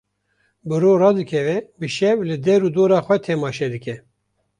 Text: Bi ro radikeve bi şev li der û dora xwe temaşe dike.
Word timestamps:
Bi 0.69 0.77
ro 0.81 0.93
radikeve 1.01 1.55
bi 1.79 1.87
şev 1.95 2.17
li 2.29 2.37
der 2.45 2.61
û 2.67 2.69
dora 2.75 2.99
xwe 3.05 3.17
temaşe 3.25 3.67
dike. 3.73 3.95